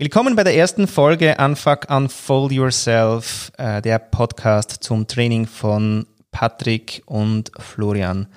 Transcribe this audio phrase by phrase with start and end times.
[0.00, 7.02] Willkommen bei der ersten Folge Unfuck Unfold Yourself, äh, der Podcast zum Training von Patrick
[7.06, 8.28] und Florian.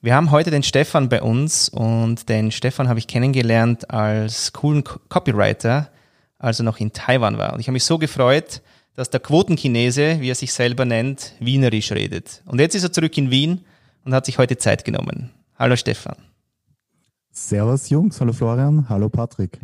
[0.00, 4.84] Wir haben heute den Stefan bei uns und den Stefan habe ich kennengelernt als coolen
[4.84, 5.90] Copywriter,
[6.38, 7.54] als er noch in Taiwan war.
[7.54, 8.62] Und ich habe mich so gefreut,
[8.94, 12.40] dass der Quotenchinese, wie er sich selber nennt, wienerisch redet.
[12.46, 13.64] Und jetzt ist er zurück in Wien
[14.04, 15.30] und hat sich heute Zeit genommen.
[15.58, 16.18] Hallo Stefan.
[17.32, 19.58] Servus Jungs, hallo Florian, hallo Patrick.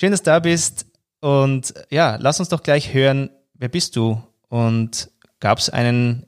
[0.00, 0.86] Schön, dass du da bist.
[1.20, 4.22] Und ja, lass uns doch gleich hören, wer bist du?
[4.48, 5.10] Und
[5.40, 6.24] gab es einen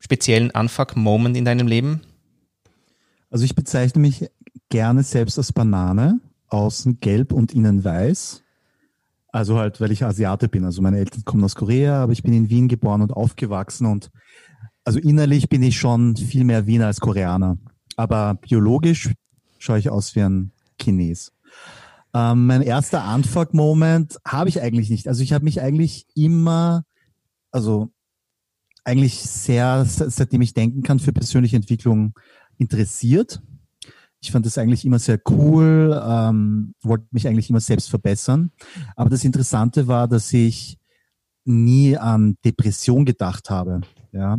[0.00, 2.00] speziellen Unfuck-Moment in deinem Leben?
[3.30, 4.28] Also ich bezeichne mich
[4.70, 8.42] gerne selbst als Banane, außen gelb und innen weiß.
[9.28, 10.64] Also halt, weil ich Asiate bin.
[10.64, 14.10] Also meine Eltern kommen aus Korea, aber ich bin in Wien geboren und aufgewachsen und
[14.84, 17.56] also innerlich bin ich schon viel mehr Wiener als Koreaner.
[17.94, 19.10] Aber biologisch
[19.60, 21.30] schaue ich aus wie ein Chines.
[22.14, 25.08] Ähm, mein erster Unfuck-Moment habe ich eigentlich nicht.
[25.08, 26.84] Also ich habe mich eigentlich immer,
[27.50, 27.90] also
[28.84, 32.14] eigentlich sehr, seitdem ich denken kann, für persönliche Entwicklung
[32.58, 33.40] interessiert.
[34.20, 38.52] Ich fand das eigentlich immer sehr cool, ähm, wollte mich eigentlich immer selbst verbessern.
[38.94, 40.78] Aber das Interessante war, dass ich
[41.44, 43.80] nie an Depression gedacht habe,
[44.12, 44.38] ja,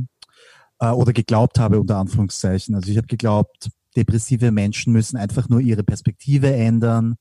[0.79, 2.75] äh, oder geglaubt habe unter Anführungszeichen.
[2.75, 7.15] Also ich habe geglaubt, depressive Menschen müssen einfach nur ihre Perspektive ändern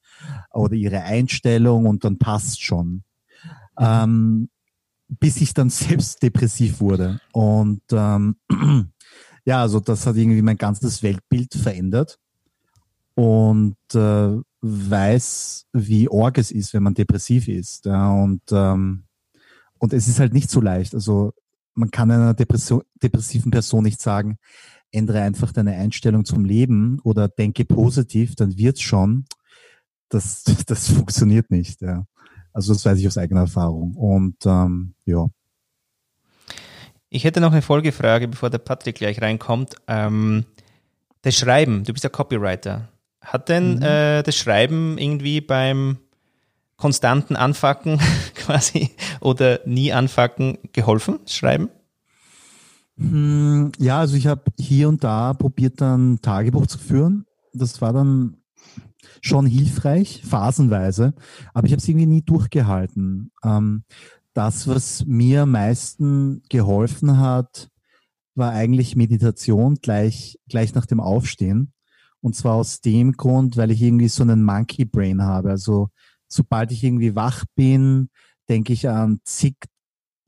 [0.53, 3.05] oder ihre Einstellung und dann passt schon.
[3.78, 4.48] Ähm,
[5.09, 7.20] bis ich dann selbst depressiv wurde.
[7.33, 8.37] Und ähm,
[9.45, 12.19] ja, also das hat irgendwie mein ganzes Weltbild verändert
[13.15, 17.84] und äh, weiß, wie org es ist, wenn man depressiv ist.
[17.87, 19.05] Ja, und, ähm,
[19.78, 20.95] und es ist halt nicht so leicht.
[20.95, 21.33] Also
[21.75, 24.39] man kann einer Depression, depressiven Person nicht sagen,
[24.92, 29.24] ändere einfach deine Einstellung zum Leben oder denke positiv, dann wird's schon.
[30.08, 31.80] Das, das funktioniert nicht.
[31.80, 32.06] Ja.
[32.52, 33.94] Also das weiß ich aus eigener Erfahrung.
[33.94, 35.28] Und ähm, ja.
[37.08, 39.74] Ich hätte noch eine Folgefrage, bevor der Patrick gleich reinkommt.
[39.86, 40.44] Ähm,
[41.22, 42.88] das Schreiben, du bist ja Copywriter.
[43.20, 43.82] Hat denn mhm.
[43.82, 45.98] äh, das Schreiben irgendwie beim
[46.76, 48.00] konstanten Anfacken
[48.34, 51.70] quasi oder nie anfacken geholfen, Schreiben?
[53.10, 57.26] Hm, ja, also ich habe hier und da probiert dann Tagebuch zu führen.
[57.52, 58.36] Das war dann
[59.20, 61.14] schon hilfreich, phasenweise,
[61.52, 63.32] aber ich habe es irgendwie nie durchgehalten.
[63.44, 63.84] Ähm,
[64.34, 67.68] das, was mir am meisten geholfen hat,
[68.34, 71.72] war eigentlich Meditation gleich, gleich nach dem Aufstehen.
[72.20, 75.50] Und zwar aus dem Grund, weil ich irgendwie so einen Monkey Brain habe.
[75.50, 75.90] Also
[76.28, 78.08] sobald ich irgendwie wach bin,
[78.48, 79.56] denke ich an zig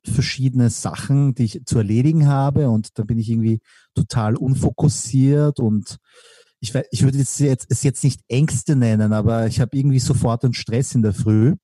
[0.06, 3.60] verschiedene Sachen, die ich zu erledigen habe und da bin ich irgendwie
[3.94, 5.98] total unfokussiert und
[6.60, 10.44] ich, ich würde es jetzt, es jetzt nicht Ängste nennen, aber ich habe irgendwie sofort
[10.44, 11.54] einen Stress in der Früh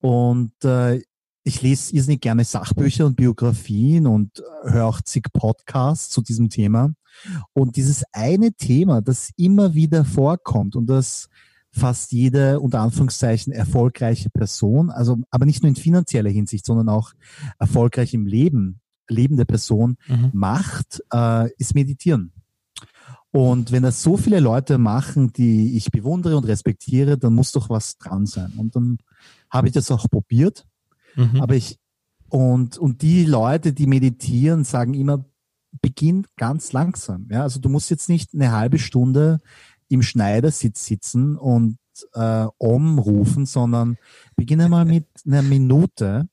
[0.00, 1.00] und äh,
[1.44, 6.92] ich lese irrsinnig gerne Sachbücher und Biografien und höre auch zig Podcasts zu diesem Thema.
[7.52, 11.28] Und dieses eine Thema, das immer wieder vorkommt und das
[11.72, 17.12] fast jede unter Anführungszeichen erfolgreiche Person, also aber nicht nur in finanzieller Hinsicht, sondern auch
[17.58, 20.30] erfolgreich im Leben, lebende Person mhm.
[20.32, 22.32] macht, äh, ist Meditieren.
[23.30, 27.70] Und wenn das so viele Leute machen, die ich bewundere und respektiere, dann muss doch
[27.70, 28.52] was dran sein.
[28.58, 28.98] Und dann
[29.48, 30.66] habe ich das auch probiert.
[31.16, 31.40] Mhm.
[31.40, 31.78] Aber ich,
[32.28, 35.24] und, und die Leute, die meditieren, sagen immer,
[35.80, 37.26] beginn ganz langsam.
[37.30, 39.40] Ja, also du musst jetzt nicht eine halbe Stunde
[39.92, 41.78] im Schneidersitz sitzen und
[42.14, 43.98] äh, umrufen, sondern
[44.36, 46.28] beginne mal mit einer Minute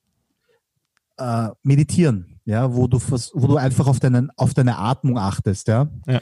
[1.18, 5.90] äh, meditieren, ja, wo du wo du einfach auf deinen auf deine Atmung achtest, ja.
[6.08, 6.22] ja.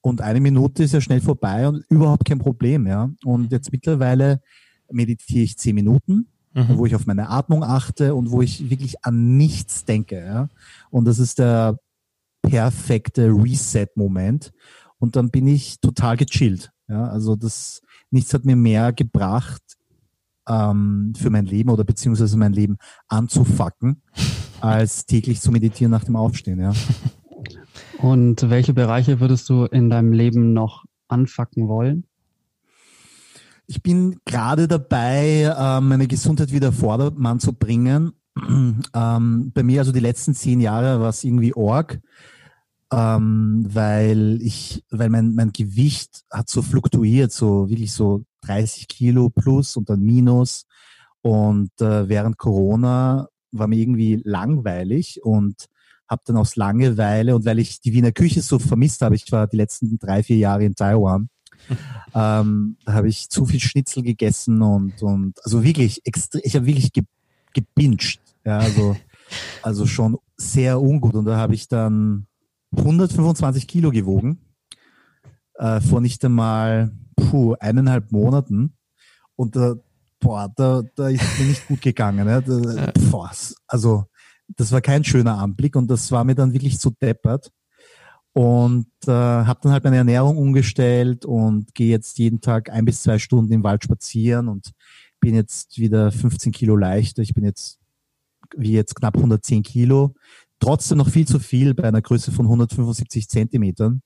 [0.00, 3.10] Und eine Minute ist ja schnell vorbei und überhaupt kein Problem, ja.
[3.24, 4.40] Und jetzt mittlerweile
[4.88, 6.78] meditiere ich zehn Minuten, mhm.
[6.78, 10.48] wo ich auf meine Atmung achte und wo ich wirklich an nichts denke, ja.
[10.90, 11.80] Und das ist der
[12.42, 14.52] perfekte Reset-Moment.
[14.98, 16.70] Und dann bin ich total gechillt.
[16.88, 19.62] Ja, also das nichts hat mir mehr gebracht
[20.48, 22.76] ähm, für mein Leben oder beziehungsweise mein Leben
[23.08, 24.02] anzufacken,
[24.60, 26.60] als täglich zu meditieren nach dem Aufstehen.
[26.60, 26.72] Ja.
[27.98, 32.04] Und welche Bereiche würdest du in deinem Leben noch anfacken wollen?
[33.66, 38.12] Ich bin gerade dabei, ähm, meine Gesundheit wieder Vordermann zu bringen.
[38.94, 42.00] Ähm, bei mir, also die letzten zehn Jahre, war es irgendwie Org
[42.92, 49.30] ähm, weil ich, weil mein, mein Gewicht hat so fluktuiert, so wirklich so 30 Kilo
[49.30, 50.66] plus und dann minus.
[51.22, 55.66] Und äh, während Corona war mir irgendwie langweilig und
[56.08, 59.48] habe dann aus Langeweile und weil ich die Wiener Küche so vermisst habe, ich war
[59.48, 61.28] die letzten drei, vier Jahre in Taiwan,
[62.14, 66.64] Ähm, da habe ich zu viel Schnitzel gegessen und, und also wirklich, extre ich habe
[66.64, 67.04] wirklich ge
[67.52, 68.20] gebinged.
[68.44, 68.96] Ja, also,
[69.62, 71.14] also schon sehr ungut.
[71.14, 72.26] Und da habe ich dann
[72.76, 74.40] 125 Kilo gewogen
[75.58, 78.76] äh, vor nicht einmal puh, eineinhalb Monaten.
[79.36, 79.76] Und da,
[80.20, 82.26] boah, da, da ist es mir nicht gut gegangen.
[82.26, 82.40] Ja.
[82.40, 83.30] Da, boah,
[83.66, 84.04] also
[84.56, 87.50] das war kein schöner Anblick und das war mir dann wirklich so deppert.
[88.32, 93.02] Und äh, habe dann halt meine Ernährung umgestellt und gehe jetzt jeden Tag ein bis
[93.02, 94.72] zwei Stunden im Wald spazieren und
[95.20, 97.22] bin jetzt wieder 15 Kilo leichter.
[97.22, 97.78] Ich bin jetzt
[98.54, 100.14] wie jetzt knapp 110 Kilo.
[100.58, 104.02] Trotzdem noch viel zu viel bei einer Größe von 175 Zentimetern.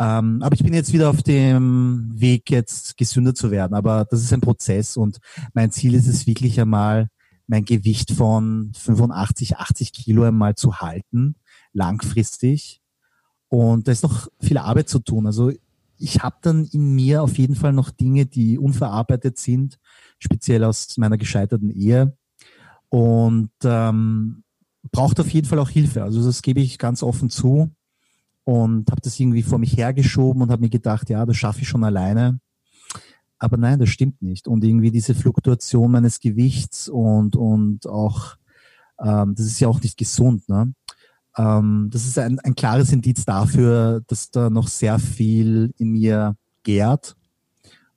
[0.00, 3.74] Ähm, aber ich bin jetzt wieder auf dem Weg, jetzt gesünder zu werden.
[3.74, 5.18] Aber das ist ein Prozess und
[5.52, 7.08] mein Ziel ist es wirklich einmal,
[7.46, 11.36] mein Gewicht von 85, 80 Kilo einmal zu halten,
[11.72, 12.80] langfristig.
[13.48, 15.26] Und da ist noch viel Arbeit zu tun.
[15.26, 15.52] Also
[15.96, 19.78] ich habe dann in mir auf jeden Fall noch Dinge, die unverarbeitet sind,
[20.18, 22.16] speziell aus meiner gescheiterten Ehe.
[22.88, 24.42] Und ähm,
[24.94, 26.02] braucht auf jeden Fall auch Hilfe.
[26.02, 27.70] Also das gebe ich ganz offen zu
[28.44, 31.68] und habe das irgendwie vor mich hergeschoben und habe mir gedacht, ja, das schaffe ich
[31.68, 32.40] schon alleine.
[33.38, 34.46] Aber nein, das stimmt nicht.
[34.46, 38.36] Und irgendwie diese Fluktuation meines Gewichts und, und auch,
[39.00, 40.48] ähm, das ist ja auch nicht gesund.
[40.48, 40.72] Ne?
[41.36, 46.36] Ähm, das ist ein, ein klares Indiz dafür, dass da noch sehr viel in mir
[46.62, 47.16] gärt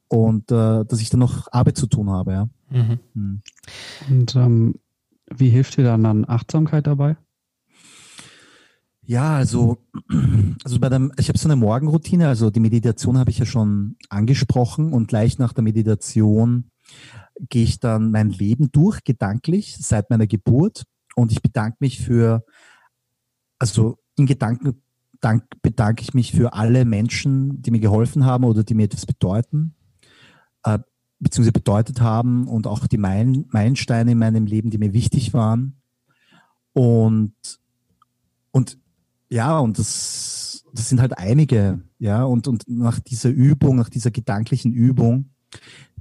[0.07, 2.31] und äh, dass ich da noch Arbeit zu tun habe.
[2.31, 2.49] Ja.
[2.69, 2.99] Mhm.
[3.13, 3.41] Mhm.
[4.09, 4.75] Und ähm,
[5.33, 7.17] wie hilft dir dann, dann Achtsamkeit dabei?
[9.01, 9.77] Ja, also,
[10.65, 13.95] also bei dem, ich habe so eine Morgenroutine, also die Meditation habe ich ja schon
[14.09, 16.69] angesprochen und gleich nach der Meditation
[17.49, 20.83] gehe ich dann mein Leben durch, gedanklich, seit meiner Geburt
[21.15, 22.43] und ich bedanke mich für,
[23.59, 24.81] also in Gedanken
[25.21, 29.05] dank, bedanke ich mich für alle Menschen, die mir geholfen haben oder die mir etwas
[29.05, 29.73] bedeuten,
[31.19, 35.81] beziehungsweise bedeutet haben und auch die Meilen, Meilensteine in meinem Leben, die mir wichtig waren.
[36.73, 37.33] Und,
[38.51, 38.77] und
[39.29, 44.11] ja, und das, das sind halt einige, ja, und, und nach dieser Übung, nach dieser
[44.11, 45.31] gedanklichen Übung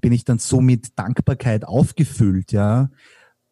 [0.00, 2.90] bin ich dann so mit Dankbarkeit aufgefüllt, ja,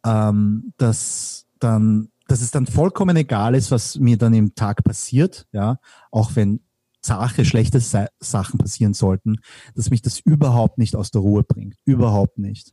[0.05, 5.47] ähm, dass dann, dass es dann vollkommen egal ist, was mir dann im Tag passiert,
[5.53, 5.79] ja,
[6.11, 6.61] auch wenn
[7.05, 9.37] Sache, schlechte Sachen passieren sollten,
[9.75, 11.77] dass mich das überhaupt nicht aus der Ruhe bringt.
[11.85, 12.73] Überhaupt nicht.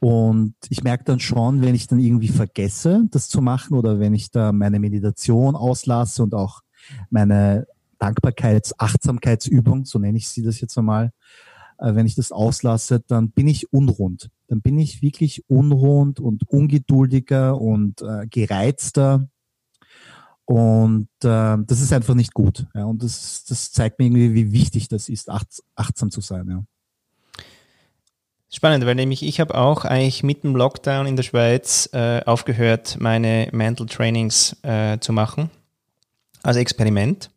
[0.00, 4.14] Und ich merke dann schon, wenn ich dann irgendwie vergesse, das zu machen oder wenn
[4.14, 6.60] ich da meine Meditation auslasse und auch
[7.10, 7.66] meine
[7.98, 11.12] Dankbarkeits-, Achtsamkeitsübung, so nenne ich sie das jetzt einmal,
[11.78, 14.30] äh, wenn ich das auslasse, dann bin ich unrund.
[14.46, 19.28] Dann bin ich wirklich unrund und ungeduldiger und äh, gereizter.
[20.48, 22.64] Und äh, das ist einfach nicht gut.
[22.74, 26.48] Ja, und das, das zeigt mir irgendwie, wie wichtig das ist, acht, achtsam zu sein.
[26.48, 26.64] Ja.
[28.48, 32.96] Spannend, weil nämlich ich habe auch eigentlich mit dem Lockdown in der Schweiz äh, aufgehört,
[32.98, 35.50] meine Mental Trainings äh, zu machen.
[36.42, 37.30] Als Experiment.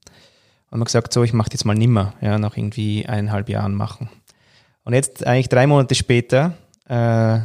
[0.70, 4.10] Und man gesagt, so, ich mache jetzt mal nimmer, ja, nach irgendwie eineinhalb Jahren machen.
[4.86, 6.54] Und jetzt eigentlich drei Monate später
[6.88, 7.40] äh,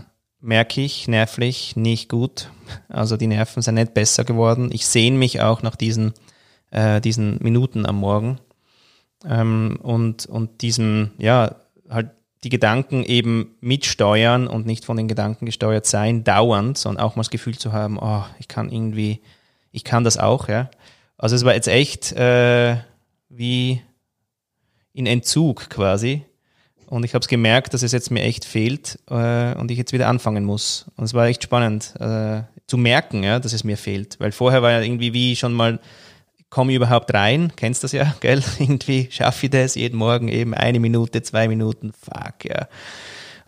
[0.46, 2.50] merke ich nervlich nicht gut.
[2.88, 4.70] Also die Nerven sind nicht besser geworden.
[4.72, 6.14] Ich sehne mich auch nach diesen,
[6.70, 8.38] äh, diesen Minuten am Morgen.
[9.28, 11.56] Ähm, und, und diesem, ja,
[11.90, 12.10] halt
[12.44, 17.22] die Gedanken eben mitsteuern und nicht von den Gedanken gesteuert sein, dauernd, sondern auch mal
[17.22, 19.20] das Gefühl zu haben, oh, ich kann irgendwie,
[19.72, 20.70] ich kann das auch, ja.
[21.18, 22.76] Also es war jetzt echt äh,
[23.28, 23.82] wie
[24.92, 26.24] in Entzug quasi.
[26.86, 29.92] Und ich habe es gemerkt, dass es jetzt mir echt fehlt äh, und ich jetzt
[29.92, 30.86] wieder anfangen muss.
[30.96, 34.18] Und es war echt spannend äh, zu merken, ja, dass es mir fehlt.
[34.20, 35.80] Weil vorher war ja irgendwie wie schon mal
[36.50, 37.52] komme ich überhaupt rein?
[37.56, 38.42] Kennst das ja, gell?
[38.58, 42.68] Irgendwie schaffe ich das jeden Morgen eben eine Minute, zwei Minuten, fuck, ja.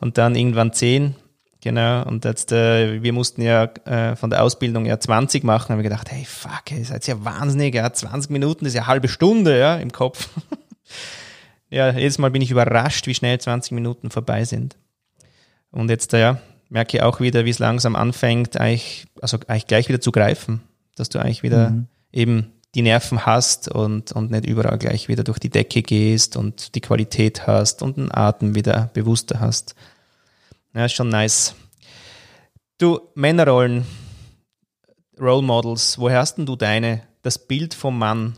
[0.01, 1.17] Und dann irgendwann zehn,
[1.63, 2.05] genau.
[2.05, 5.89] Und jetzt, äh, wir mussten ja äh, von der Ausbildung ja 20 machen, haben wir
[5.89, 9.59] gedacht, hey, fuck, ihr seid ja wahnsinnig, ja, 20 Minuten ist ja eine halbe Stunde,
[9.59, 10.29] ja, im Kopf.
[11.71, 14.77] ja, jedes Mal bin ich überrascht, wie schnell 20 Minuten vorbei sind.
[15.71, 19.89] Und jetzt, ja, merke ich auch wieder, wie es langsam anfängt, eigentlich, also eigentlich gleich
[19.89, 20.63] wieder zu greifen,
[20.97, 21.87] dass du eigentlich wieder mhm.
[22.13, 26.75] eben die Nerven hast und, und nicht überall gleich wieder durch die Decke gehst und
[26.75, 29.75] die Qualität hast und den Atem wieder bewusster hast.
[30.75, 31.55] Ja, ist schon nice.
[32.77, 33.87] Du, Männerrollen,
[35.19, 37.03] Role Models, woher hast denn du deine?
[37.23, 38.35] Das Bild vom Mann.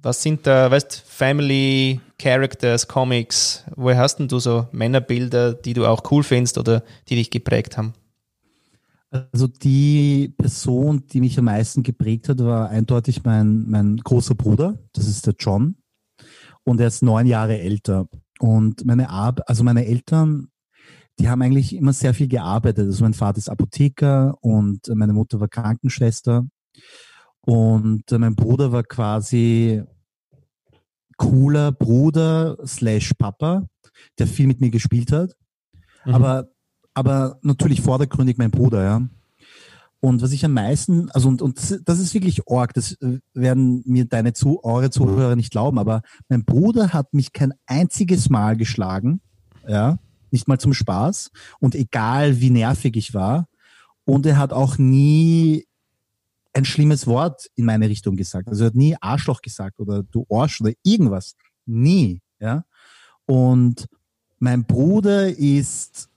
[0.00, 5.86] Was sind da, weißt Family, Characters, Comics, woher hast denn du so Männerbilder, die du
[5.86, 7.94] auch cool findest oder die dich geprägt haben?
[9.10, 14.78] Also die Person, die mich am meisten geprägt hat, war eindeutig mein, mein großer Bruder.
[14.92, 15.76] Das ist der John.
[16.64, 18.08] und er ist neun Jahre älter.
[18.40, 20.48] Und meine Ab also meine Eltern,
[21.18, 22.86] die haben eigentlich immer sehr viel gearbeitet.
[22.86, 26.46] Also mein Vater ist Apotheker und meine Mutter war Krankenschwester.
[27.40, 29.82] Und mein Bruder war quasi
[31.18, 33.66] cooler Bruder slash Papa,
[34.18, 35.36] der viel mit mir gespielt hat.
[36.06, 36.14] Mhm.
[36.14, 36.48] Aber,
[36.94, 39.02] aber natürlich vordergründig mein Bruder, ja.
[40.00, 42.96] Und was ich am meisten, also und, und das ist wirklich org, das
[43.34, 48.30] werden mir deine zu, eure Zuhörer nicht glauben, aber mein Bruder hat mich kein einziges
[48.30, 49.20] Mal geschlagen,
[49.66, 49.98] ja,
[50.30, 53.48] nicht mal zum Spaß und egal wie nervig ich war
[54.04, 55.66] und er hat auch nie
[56.52, 58.48] ein schlimmes Wort in meine Richtung gesagt.
[58.48, 61.36] Also er hat nie Arschloch gesagt oder du Arsch oder irgendwas.
[61.66, 62.64] Nie, ja.
[63.26, 63.86] Und
[64.38, 66.08] mein Bruder ist,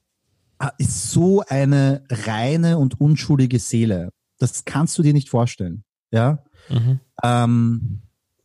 [0.78, 4.12] ist so eine reine und unschuldige Seele.
[4.38, 6.44] Das kannst du dir nicht vorstellen, ja.
[6.70, 7.00] Mhm.
[7.24, 8.02] Ähm,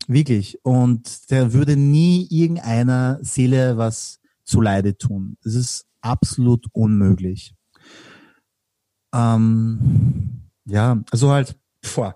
[0.07, 0.63] wirklich.
[0.63, 5.37] Und der würde nie irgendeiner Seele was zuleide tun.
[5.43, 7.53] Das ist absolut unmöglich.
[9.13, 11.57] Ähm, ja, also halt,
[11.95, 12.15] boah,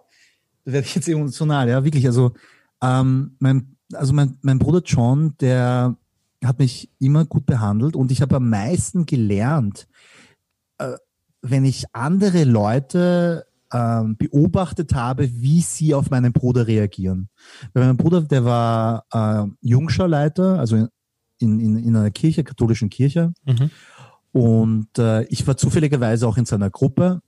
[0.66, 2.06] da werde ich jetzt emotional, ja, wirklich.
[2.06, 2.34] Also,
[2.82, 5.96] ähm, mein, also mein, mein Bruder John, der
[6.44, 9.88] hat mich immer gut behandelt und ich habe am meisten gelernt,
[10.80, 10.94] äh,
[11.42, 17.30] wenn ich andere Leute äh, beobachtet habe, wie sie auf meinen Bruder reagieren.
[17.74, 20.88] Weil mein Bruder, der war äh, Jungscharleiter, also
[21.40, 23.34] in, in, in einer Kirche, katholischen Kirche.
[23.46, 23.72] Mhm.
[24.32, 27.22] Und äh, ich war zufälligerweise auch in seiner Gruppe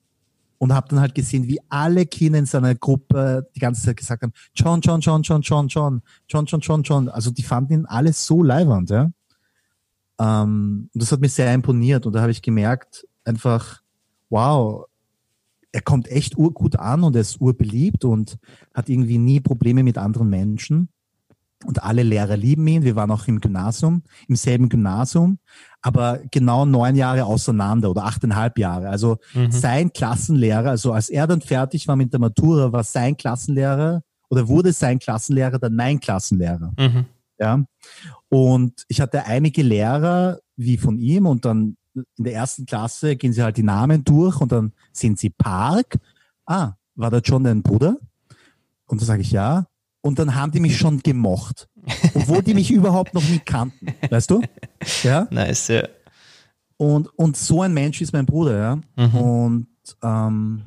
[0.63, 4.23] und habe dann halt gesehen, wie alle Kinder in seiner Gruppe die ganze Zeit gesagt
[4.23, 7.09] haben, John, John, John, John, John, John, John, John, John, John.
[7.09, 9.11] Also die fanden ihn alle so leiwand, ja.
[10.19, 13.81] Ähm, und das hat mich sehr imponiert und da habe ich gemerkt, einfach,
[14.29, 14.85] wow,
[15.73, 18.37] er kommt echt urgut an und er ist urbeliebt und
[18.73, 20.87] hat irgendwie nie Probleme mit anderen Menschen
[21.65, 22.83] und alle Lehrer lieben ihn.
[22.83, 25.39] Wir waren auch im Gymnasium, im selben Gymnasium,
[25.81, 28.89] aber genau neun Jahre auseinander oder achteinhalb Jahre.
[28.89, 29.51] Also mhm.
[29.51, 34.47] sein Klassenlehrer, also als er dann fertig war mit der Matura, war sein Klassenlehrer oder
[34.47, 36.73] wurde sein Klassenlehrer dann mein Klassenlehrer.
[36.77, 37.05] Mhm.
[37.39, 37.63] Ja.
[38.29, 43.33] Und ich hatte einige Lehrer wie von ihm und dann in der ersten Klasse gehen
[43.33, 45.99] sie halt die Namen durch und dann sehen sie Park.
[46.45, 47.97] Ah, war da John dein Bruder?
[48.87, 49.67] Und da sage ich ja.
[50.03, 51.69] Und dann haben die mich schon gemocht.
[52.13, 53.87] Obwohl die mich überhaupt noch nie kannten.
[54.09, 54.41] Weißt du?
[55.01, 55.27] Ja.
[55.31, 55.87] Nice, ja.
[56.75, 58.75] Und, und so ein Mensch ist mein Bruder, ja.
[58.97, 59.15] Mhm.
[59.15, 59.67] Und,
[60.03, 60.63] ähm,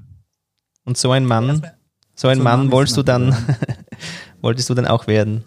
[0.85, 1.63] und so ein Mann,
[2.15, 3.37] so ein so Mann, Mann wolltest du dann,
[4.41, 5.45] wolltest du dann auch werden?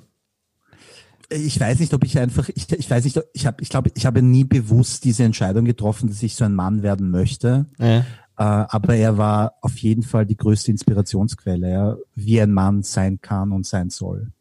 [1.32, 4.06] Ich weiß nicht, ob ich einfach, ich, ich weiß nicht, ich habe, ich glaube, ich
[4.06, 7.66] habe nie bewusst diese Entscheidung getroffen, dass ich so ein Mann werden möchte.
[7.80, 8.06] Ja.
[8.40, 13.20] Äh, aber er war auf jeden Fall die größte Inspirationsquelle, ja, wie ein Mann sein
[13.20, 14.32] kann und sein soll.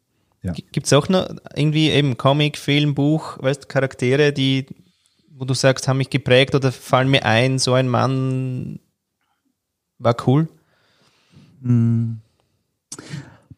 [0.41, 0.53] Ja.
[0.53, 4.67] Gibt es auch noch irgendwie eben Comic, Film, Buch, weißt Charaktere, die,
[5.37, 8.79] wo du sagst, haben mich geprägt oder fallen mir ein, so ein Mann
[9.99, 10.49] war cool?
[11.63, 12.21] Hm.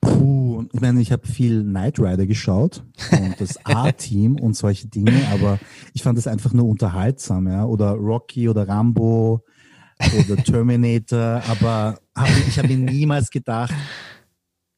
[0.00, 2.82] Puh, ich meine, ich habe viel Knight Rider geschaut
[3.12, 5.58] und das A-Team und solche Dinge, aber
[5.92, 7.66] ich fand das einfach nur unterhaltsam, ja.
[7.66, 9.44] Oder Rocky oder Rambo
[10.18, 13.74] oder Terminator, aber hab, ich habe mir niemals gedacht,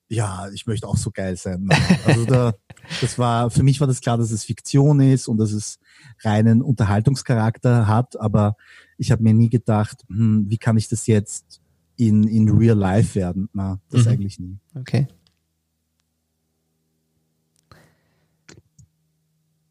[0.08, 1.68] ja, ich möchte auch so geil sein.
[2.04, 2.54] Also da,
[3.00, 5.78] das war, für mich war das klar, dass es Fiktion ist und dass es
[6.22, 8.56] reinen Unterhaltungscharakter hat, aber
[8.98, 11.62] ich habe mir nie gedacht, hm, wie kann ich das jetzt
[11.96, 13.48] in, in real life werden?
[13.52, 14.12] Na, das mhm.
[14.12, 14.58] eigentlich nie.
[14.74, 15.08] Okay.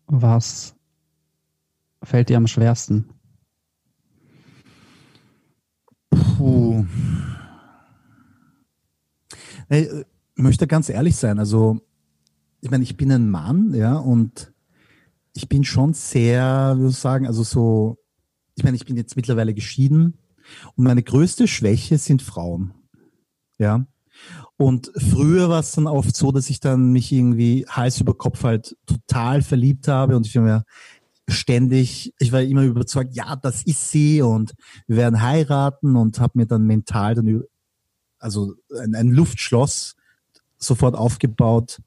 [0.08, 0.76] Was
[2.04, 3.06] fällt dir am schwersten?
[6.42, 6.86] Puh.
[9.70, 9.88] Ich
[10.36, 11.38] möchte ganz ehrlich sein.
[11.38, 11.82] Also,
[12.62, 14.52] ich meine, ich bin ein Mann, ja, und
[15.34, 17.98] ich bin schon sehr, würde ich sagen, also so,
[18.56, 20.18] ich meine, ich bin jetzt mittlerweile geschieden
[20.76, 22.74] und meine größte Schwäche sind Frauen.
[23.60, 23.86] Ja.
[24.58, 28.44] Und früher war es dann oft so, dass ich dann mich irgendwie Hals über Kopf
[28.44, 30.64] halt total verliebt habe und ich mir
[31.32, 34.54] ständig, ich war immer überzeugt, ja, das ist sie und
[34.88, 37.44] wir werden heiraten und habe mir dann mental dann
[38.20, 39.96] also ein, ein, Luftschloss
[40.58, 41.82] sofort aufgebaut.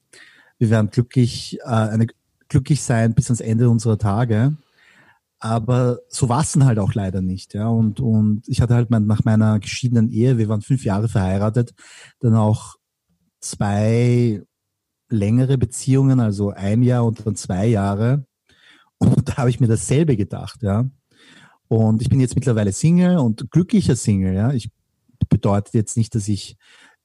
[0.58, 2.06] Wir werden glücklich, äh, eine,
[2.48, 4.56] glücklich sein bis ans Ende unserer Tage.
[5.38, 7.68] Aber so war es dann halt auch leider nicht, ja.
[7.68, 11.74] Und, und ich hatte halt mein, nach meiner geschiedenen Ehe, wir waren fünf Jahre verheiratet,
[12.20, 12.76] dann auch
[13.40, 14.42] zwei
[15.10, 18.24] längere Beziehungen, also ein Jahr und dann zwei Jahre.
[19.16, 20.88] Und da habe ich mir dasselbe gedacht, ja.
[21.68, 24.52] Und ich bin jetzt mittlerweile Single und glücklicher Single, ja.
[24.52, 24.70] Ich
[25.28, 26.56] bedeutet jetzt nicht, dass ich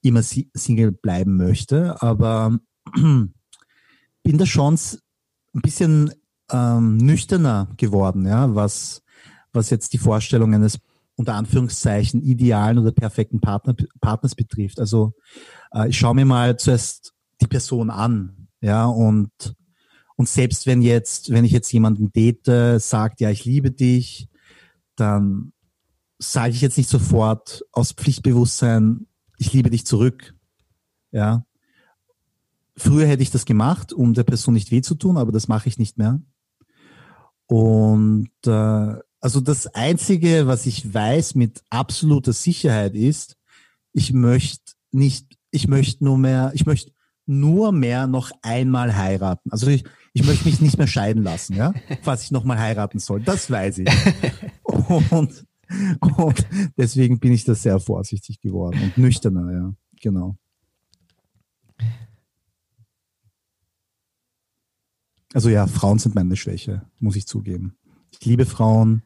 [0.02, 2.60] immer Single bleiben möchte, aber
[2.96, 4.78] bin da schon
[5.56, 6.12] ein bisschen
[6.52, 9.02] ähm, nüchterner geworden, ja, was,
[9.54, 10.80] was jetzt die Vorstellung eines
[11.16, 14.80] unter Anführungszeichen idealen oder perfekten Partner, Partners betrifft.
[14.80, 15.14] Also
[15.74, 19.30] äh, ich schaue mir mal zuerst die Person an, ja, und,
[20.20, 24.28] und selbst wenn jetzt, wenn ich jetzt jemanden date, sagt, ja, ich liebe dich,
[24.98, 25.54] dann
[26.18, 29.08] sage ich jetzt nicht sofort aus Pflichtbewusstsein,
[29.38, 30.36] ich liebe dich zurück.
[31.14, 31.46] Ja.
[32.76, 35.70] Früher hätte ich das gemacht, um der Person nicht weh zu tun, aber das mache
[35.70, 36.22] ich nicht mehr.
[37.46, 43.38] Und äh, also das Einzige, was ich weiß mit absoluter Sicherheit ist,
[43.94, 46.92] ich möchte nicht, ich möchte nur mehr, ich möchte
[47.30, 49.52] nur mehr noch einmal heiraten.
[49.52, 49.84] Also ich,
[50.14, 53.22] ich möchte mich nicht mehr scheiden lassen, ja, falls ich nochmal heiraten soll.
[53.22, 53.90] Das weiß ich.
[54.64, 55.46] Und,
[56.18, 60.38] und deswegen bin ich da sehr vorsichtig geworden und nüchterner, ja, genau.
[65.32, 67.78] Also ja, Frauen sind meine Schwäche, muss ich zugeben.
[68.10, 69.04] Ich liebe Frauen,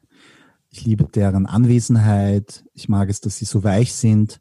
[0.70, 4.40] ich liebe deren Anwesenheit, ich mag es, dass sie so weich sind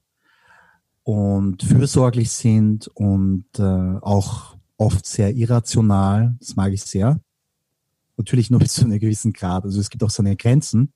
[1.05, 6.37] und fürsorglich sind und äh, auch oft sehr irrational.
[6.39, 7.21] Das mag ich sehr.
[8.17, 9.65] Natürlich nur bis zu einem gewissen Grad.
[9.65, 10.93] Also es gibt auch seine Grenzen.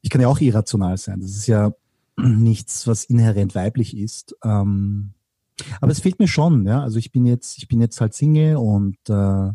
[0.00, 1.20] Ich kann ja auch irrational sein.
[1.20, 1.72] Das ist ja
[2.16, 4.36] nichts, was inhärent weiblich ist.
[4.44, 5.12] Ähm,
[5.80, 6.82] aber es fehlt mir schon, ja.
[6.82, 9.52] Also ich bin jetzt, ich bin jetzt halt Single und äh,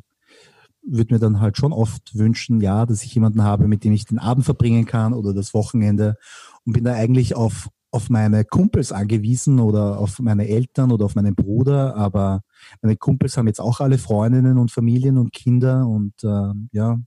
[0.86, 4.06] würde mir dann halt schon oft wünschen, ja, dass ich jemanden habe, mit dem ich
[4.06, 6.18] den Abend verbringen kann oder das Wochenende
[6.66, 11.14] und bin da eigentlich auf, auf meine Kumpels angewiesen oder auf meine Eltern oder auf
[11.14, 12.42] meinen Bruder, aber
[12.82, 17.00] meine Kumpels haben jetzt auch alle Freundinnen und Familien und Kinder und äh, ja,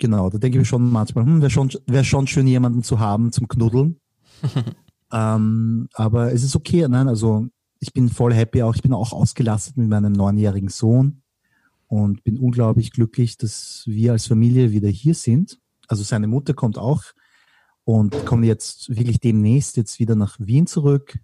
[0.00, 2.98] genau, da denke ich mir schon manchmal, hm, wäre schon, wär schon schön, jemanden zu
[2.98, 4.00] haben zum Knuddeln.
[5.12, 7.46] ähm, aber es ist okay, nein, also
[7.78, 11.22] ich bin voll happy auch, ich bin auch ausgelastet mit meinem neunjährigen Sohn
[11.86, 15.60] und bin unglaublich glücklich, dass wir als Familie wieder hier sind.
[15.86, 17.04] Also seine Mutter kommt auch
[17.84, 21.18] und kommt jetzt wirklich demnächst jetzt wieder nach Wien zurück.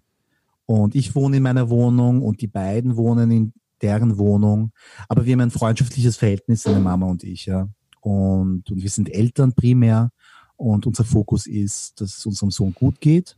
[0.65, 4.71] Und ich wohne in meiner Wohnung und die beiden wohnen in deren Wohnung.
[5.07, 7.69] Aber wir haben ein freundschaftliches Verhältnis, seine Mama und ich, ja.
[8.01, 10.11] Und, und wir sind Eltern primär.
[10.57, 13.37] Und unser Fokus ist, dass es unserem Sohn gut geht.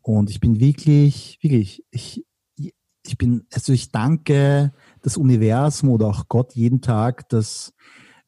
[0.00, 2.24] Und ich bin wirklich, wirklich, ich,
[2.56, 7.74] ich bin, also ich danke das Universum oder auch Gott jeden Tag, dass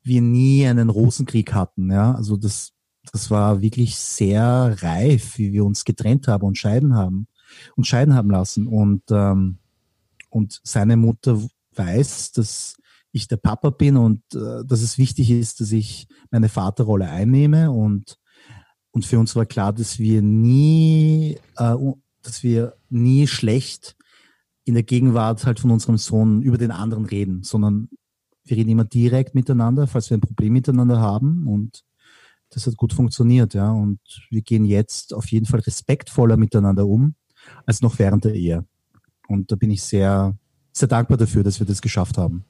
[0.02, 1.90] wir nie einen Rosenkrieg hatten.
[1.90, 2.73] Ja, also das,
[3.12, 7.26] das war wirklich sehr reif, wie wir uns getrennt haben und scheiden haben
[7.76, 8.66] und scheiden haben lassen.
[8.66, 9.58] Und ähm,
[10.30, 11.40] und seine Mutter
[11.76, 12.76] weiß, dass
[13.12, 17.70] ich der Papa bin und äh, dass es wichtig ist, dass ich meine Vaterrolle einnehme
[17.70, 18.18] und
[18.90, 21.76] und für uns war klar, dass wir nie, äh,
[22.22, 23.96] dass wir nie schlecht
[24.64, 27.88] in der Gegenwart halt von unserem Sohn über den anderen reden, sondern
[28.44, 31.82] wir reden immer direkt miteinander, falls wir ein Problem miteinander haben und
[32.54, 33.70] das hat gut funktioniert, ja.
[33.70, 37.14] Und wir gehen jetzt auf jeden Fall respektvoller miteinander um
[37.66, 38.64] als noch während der Ehe.
[39.28, 40.36] Und da bin ich sehr,
[40.72, 42.44] sehr dankbar dafür, dass wir das geschafft haben.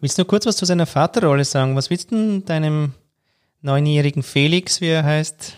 [0.00, 1.74] Willst du nur kurz was zu seiner Vaterrolle sagen?
[1.74, 2.92] Was willst du deinem
[3.62, 5.56] neunjährigen Felix, wie er heißt,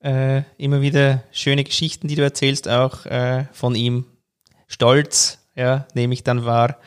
[0.00, 4.04] äh, immer wieder schöne Geschichten, die du erzählst, auch äh, von ihm
[4.66, 6.78] Stolz, ja, nehme ich dann wahr.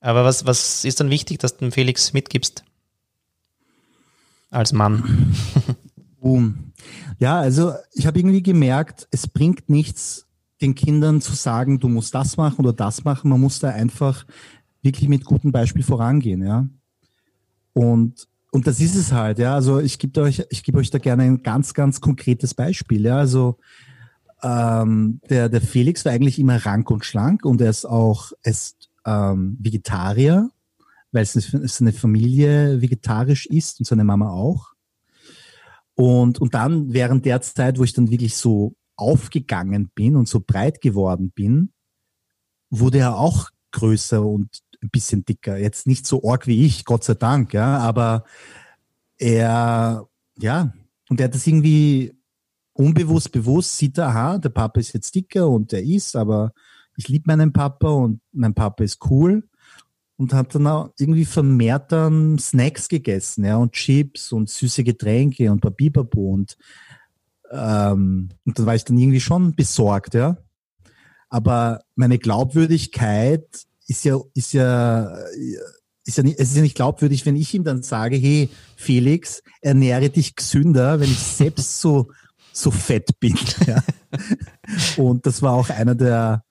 [0.00, 2.64] Aber was, was ist dann wichtig, dass du dem Felix mitgibst?
[4.54, 5.34] Als Mann.
[6.20, 6.72] Boom.
[7.18, 10.26] Ja, also ich habe irgendwie gemerkt, es bringt nichts,
[10.60, 13.30] den Kindern zu sagen, du musst das machen oder das machen.
[13.30, 14.24] Man muss da einfach
[14.80, 16.68] wirklich mit gutem Beispiel vorangehen, ja.
[17.72, 19.54] Und, und das ist es halt, ja.
[19.54, 23.16] Also ich gebe euch, ich gebe euch da gerne ein ganz, ganz konkretes Beispiel, ja.
[23.18, 23.58] Also
[24.40, 28.88] ähm, der, der Felix war eigentlich immer rank und schlank und er ist auch ist,
[29.04, 30.50] ähm, Vegetarier,
[31.14, 34.72] weil seine Familie vegetarisch ist und seine Mama auch.
[35.94, 40.40] Und, und dann während der Zeit, wo ich dann wirklich so aufgegangen bin und so
[40.44, 41.72] breit geworden bin,
[42.68, 45.56] wurde er auch größer und ein bisschen dicker.
[45.56, 48.24] Jetzt nicht so arg wie ich, Gott sei Dank, ja, aber
[49.16, 50.74] er, ja,
[51.08, 52.12] und er hat das irgendwie
[52.72, 56.52] unbewusst, bewusst sieht er, aha, der Papa ist jetzt dicker und der ist, aber
[56.96, 59.48] ich liebe meinen Papa und mein Papa ist cool
[60.24, 65.52] und hat dann auch irgendwie vermehrt dann Snacks gegessen, ja, und Chips und süße Getränke
[65.52, 66.56] und Papipapo und
[67.50, 70.38] ähm, und dann war ich dann irgendwie schon besorgt, ja.
[71.28, 73.44] Aber meine Glaubwürdigkeit
[73.86, 75.14] ist ja, ist ja,
[76.06, 79.42] ist ja nicht, es ist ja nicht glaubwürdig, wenn ich ihm dann sage, hey, Felix,
[79.60, 82.10] ernähre dich gesünder, wenn ich selbst so
[82.52, 83.36] so fett bin.
[83.66, 83.82] Ja.
[84.96, 86.44] Und das war auch einer der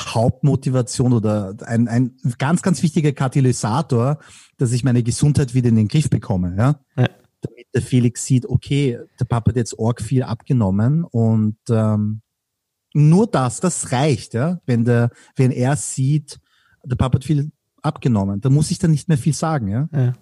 [0.00, 4.18] Hauptmotivation oder ein, ein ganz, ganz wichtiger Katalysator,
[4.56, 6.54] dass ich meine Gesundheit wieder in den Griff bekomme.
[6.56, 6.80] Ja?
[6.96, 7.08] ja.
[7.40, 12.20] Damit der Felix sieht, okay, der Papa hat jetzt arg viel abgenommen und ähm,
[12.92, 14.60] nur das, das reicht, ja.
[14.66, 16.40] Wenn der, wenn er sieht,
[16.84, 19.88] der Papa hat viel abgenommen, da muss ich dann nicht mehr viel sagen, ja.
[19.92, 20.12] ja.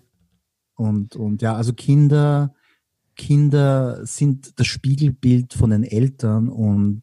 [0.75, 2.55] Und, und ja, also Kinder,
[3.17, 7.03] Kinder sind das Spiegelbild von den Eltern und,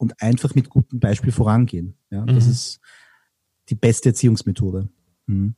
[0.00, 1.94] und einfach mit gutem Beispiel vorangehen.
[2.10, 2.50] Ja, das mhm.
[2.52, 2.80] ist
[3.68, 4.88] die beste Erziehungsmethode.
[5.26, 5.54] Mhm.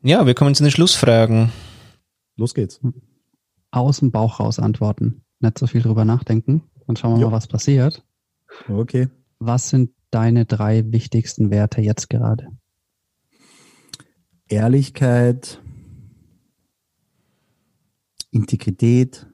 [0.00, 1.52] Ja, wir kommen zu den Schlussfragen.
[2.36, 2.80] Los geht's.
[3.70, 5.22] Aus dem Bauch raus antworten.
[5.40, 6.62] Nicht so viel drüber nachdenken.
[6.86, 7.26] Dann schauen wir jo.
[7.28, 8.02] mal, was passiert.
[8.66, 9.08] Okay.
[9.38, 12.48] Was sind deine drei wichtigsten Werte jetzt gerade?
[14.48, 15.60] Ehrlichkeit,
[18.30, 19.26] Integrität.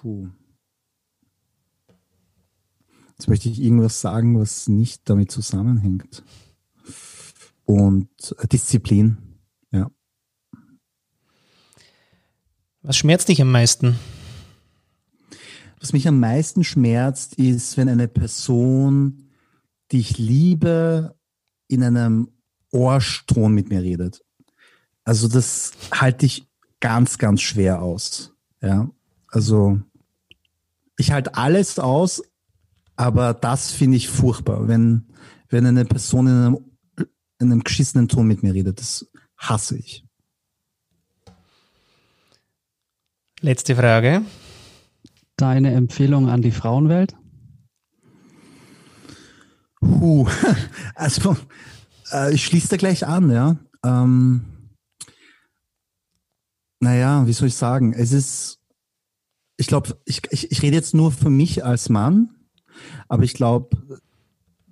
[0.00, 0.30] Puh.
[3.10, 6.24] Jetzt möchte ich irgendwas sagen, was nicht damit zusammenhängt.
[7.66, 8.08] Und
[8.50, 9.18] Disziplin,
[9.70, 9.90] ja.
[12.80, 13.96] Was schmerzt dich am meisten?
[15.80, 19.28] Was mich am meisten schmerzt, ist, wenn eine Person,
[19.92, 21.14] die ich liebe,
[21.68, 22.30] in einem
[22.72, 24.24] Ohrton mit mir redet.
[25.04, 26.48] Also das halte ich
[26.80, 28.34] ganz, ganz schwer aus.
[28.62, 28.90] Ja,
[29.28, 29.82] also
[31.00, 32.22] ich halte alles aus,
[32.94, 35.08] aber das finde ich furchtbar, wenn,
[35.48, 36.58] wenn eine Person in einem,
[37.38, 38.78] in einem geschissenen Ton mit mir redet.
[38.78, 40.04] Das hasse ich.
[43.40, 44.22] Letzte Frage.
[45.36, 47.16] Deine Empfehlung an die Frauenwelt?
[49.80, 50.28] Puh,
[50.94, 51.34] also
[52.12, 53.56] äh, ich schließe da gleich an, ja.
[53.82, 54.44] Ähm,
[56.80, 57.94] naja, wie soll ich sagen?
[57.94, 58.59] Es ist,
[59.60, 62.30] ich glaube, ich, ich, ich rede jetzt nur für mich als Mann,
[63.08, 63.76] aber ich glaube,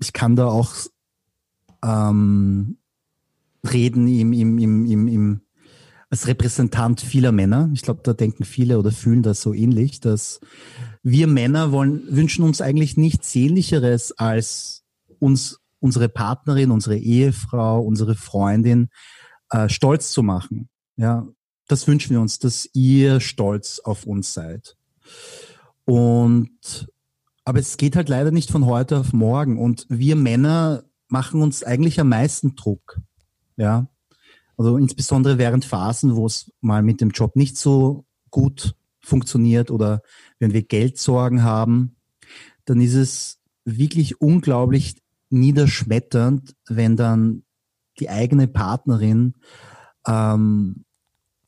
[0.01, 0.73] ich kann da auch
[1.85, 2.79] ähm,
[3.71, 5.41] reden im, im, im, im, im
[6.11, 7.69] als Repräsentant vieler Männer.
[7.75, 10.41] Ich glaube, da denken viele oder fühlen das so ähnlich, dass
[11.03, 14.87] wir Männer wollen, wünschen uns eigentlich nichts Sehnlicheres als
[15.19, 18.89] uns, unsere Partnerin, unsere Ehefrau, unsere Freundin
[19.51, 20.71] äh, stolz zu machen.
[20.97, 21.29] Ja,
[21.69, 24.77] das wünschen wir uns, dass ihr stolz auf uns seid.
[25.85, 26.89] Und
[27.45, 29.59] aber es geht halt leider nicht von heute auf morgen.
[29.59, 33.01] Und wir Männer machen uns eigentlich am meisten Druck.
[33.57, 33.89] Ja,
[34.59, 40.03] also insbesondere während Phasen, wo es mal mit dem Job nicht so gut funktioniert oder
[40.39, 41.97] wenn wir Geldsorgen haben,
[42.67, 47.45] dann ist es wirklich unglaublich niederschmetternd, wenn dann
[47.99, 49.35] die eigene Partnerin
[50.07, 50.85] ähm,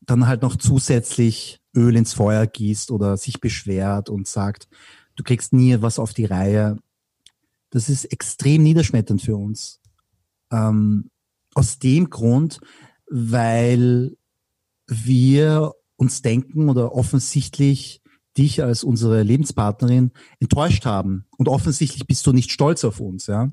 [0.01, 4.67] dann halt noch zusätzlich Öl ins Feuer gießt oder sich beschwert und sagt,
[5.15, 6.77] du kriegst nie was auf die Reihe.
[7.69, 9.79] Das ist extrem niederschmetternd für uns.
[10.51, 11.09] Ähm,
[11.53, 12.59] aus dem Grund,
[13.09, 14.17] weil
[14.87, 18.01] wir uns denken oder offensichtlich
[18.37, 21.25] dich als unsere Lebenspartnerin enttäuscht haben.
[21.37, 23.51] Und offensichtlich bist du nicht stolz auf uns, ja.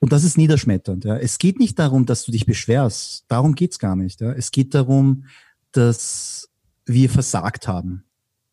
[0.00, 1.16] Und das ist niederschmetternd, ja.
[1.16, 3.24] Es geht nicht darum, dass du dich beschwerst.
[3.28, 4.32] Darum geht's gar nicht, ja.
[4.32, 5.24] Es geht darum,
[5.72, 6.50] dass
[6.86, 8.04] wir versagt haben,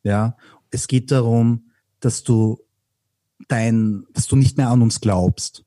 [0.04, 0.38] ja.
[0.70, 2.60] Es geht darum, dass du
[3.48, 5.66] dein, dass du nicht mehr an uns glaubst,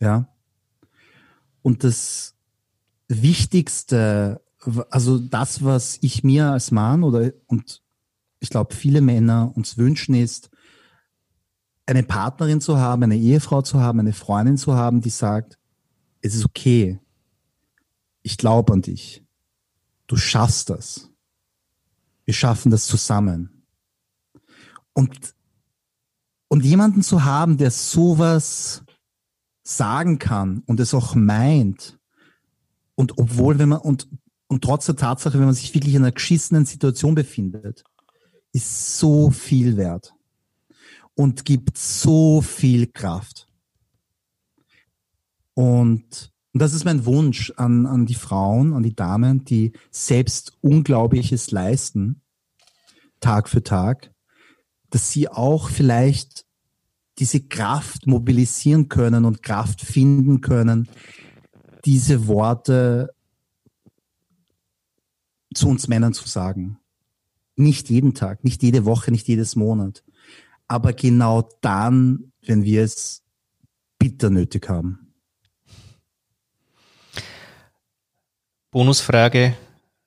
[0.00, 0.28] ja.
[1.62, 2.34] Und das,
[3.10, 4.40] Wichtigste,
[4.88, 7.82] also das, was ich mir als Mann oder und
[8.38, 10.49] ich glaube viele Männer uns wünschen, ist,
[11.90, 15.58] eine Partnerin zu haben, eine Ehefrau zu haben, eine Freundin zu haben, die sagt,
[16.22, 17.00] es ist okay,
[18.22, 19.24] ich glaube an dich,
[20.06, 21.10] du schaffst das,
[22.24, 23.64] wir schaffen das zusammen.
[24.92, 25.34] Und,
[26.48, 28.84] und jemanden zu haben, der sowas
[29.62, 31.98] sagen kann und es auch meint,
[32.94, 34.08] und obwohl, wenn man, und,
[34.46, 37.82] und trotz der Tatsache, wenn man sich wirklich in einer geschissenen Situation befindet,
[38.52, 40.14] ist so viel wert
[41.14, 43.46] und gibt so viel Kraft.
[45.54, 51.52] Und, das ist mein Wunsch an, an die Frauen, an die Damen, die selbst Unglaubliches
[51.52, 52.22] leisten,
[53.20, 54.12] Tag für Tag,
[54.90, 56.44] dass sie auch vielleicht
[57.18, 60.88] diese Kraft mobilisieren können und Kraft finden können,
[61.84, 63.14] diese Worte
[65.54, 66.78] zu uns Männern zu sagen.
[67.56, 70.02] Nicht jeden Tag, nicht jede Woche, nicht jedes Monat.
[70.70, 73.24] Aber genau dann, wenn wir es
[73.98, 75.12] bitter nötig haben.
[78.70, 79.56] Bonusfrage.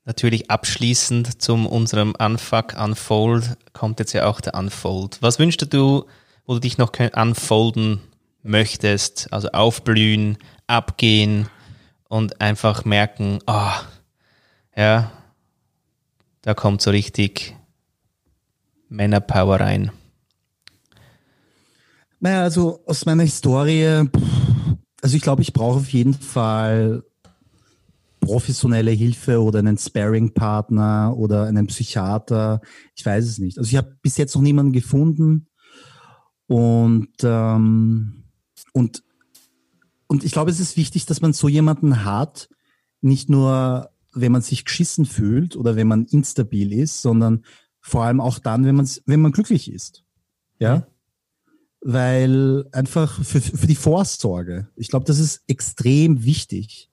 [0.06, 5.22] natürlich abschließend zum unserem Unfuck Unfold kommt jetzt ja auch der Unfold.
[5.22, 6.06] Was wünschst du,
[6.46, 8.00] wo du dich noch unfolden
[8.42, 9.34] möchtest?
[9.34, 11.50] Also aufblühen, abgehen
[12.08, 15.12] und einfach merken, ah, oh, ja,
[16.42, 17.54] da kommt so richtig
[18.88, 19.92] Männerpower rein.
[22.24, 24.08] Naja, also aus meiner Historie,
[25.02, 27.04] also ich glaube, ich brauche auf jeden Fall
[28.22, 32.62] professionelle Hilfe oder einen Sparing-Partner oder einen Psychiater.
[32.96, 33.58] Ich weiß es nicht.
[33.58, 35.48] Also ich habe bis jetzt noch niemanden gefunden
[36.48, 38.24] und ähm,
[38.72, 39.04] und
[40.08, 42.48] und ich glaube, es ist wichtig, dass man so jemanden hat,
[43.02, 47.44] nicht nur wenn man sich geschissen fühlt oder wenn man instabil ist, sondern
[47.82, 50.06] vor allem auch dann, wenn wenn man glücklich ist.
[50.58, 50.88] Ja.
[51.86, 54.70] Weil einfach für, für die Vorsorge.
[54.76, 56.90] Ich glaube, das ist extrem wichtig.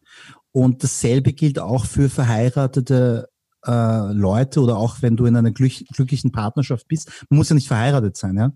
[0.52, 3.28] Und dasselbe gilt auch für verheiratete
[3.66, 7.54] äh, Leute oder auch wenn du in einer glück glücklichen Partnerschaft bist, man muss ja
[7.54, 8.52] nicht verheiratet sein, ja,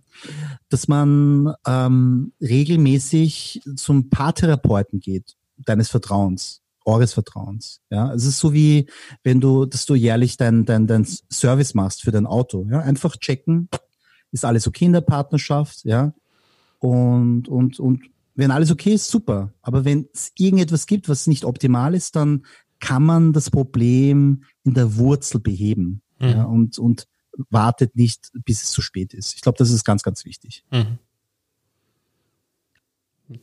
[0.69, 7.81] dass man ähm, regelmäßig zum Paartherapeuten geht, deines Vertrauens, eures Vertrauens.
[7.91, 8.89] Ja, es ist so wie
[9.23, 12.67] wenn du, dass du jährlich dein, dein, dein Service machst für dein Auto.
[12.71, 13.69] Ja, einfach checken,
[14.33, 16.13] ist alles okay in der Partnerschaft, ja,
[16.85, 18.03] und und und
[18.35, 19.53] wenn alles okay ist, super.
[19.63, 22.45] Aber wenn es irgendetwas gibt, was nicht optimal ist, dann
[22.81, 26.29] kann man das Problem in der Wurzel beheben mhm.
[26.29, 27.07] ja, und, und
[27.49, 29.35] wartet nicht, bis es zu spät ist.
[29.35, 30.65] Ich glaube, das ist ganz, ganz wichtig.
[30.71, 30.99] Mhm.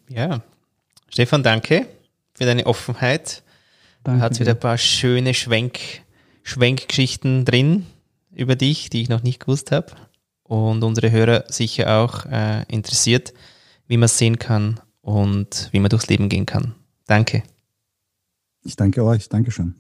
[0.10, 0.44] Ja,
[1.10, 1.88] Stefan, danke
[2.34, 3.44] für deine Offenheit.
[4.04, 5.80] Danke du hast wieder ein paar schöne Schwenk,
[6.44, 7.86] Schwenkgeschichten drin
[8.34, 9.94] über dich, die ich noch nicht gewusst habe.
[10.52, 13.34] Und unsere Hörer sicher auch äh, interessiert
[13.92, 16.76] wie man es sehen kann und wie man durchs Leben gehen kann.
[17.08, 17.44] Danke.
[18.64, 19.28] Ich danke euch.
[19.28, 19.76] Dankeschön.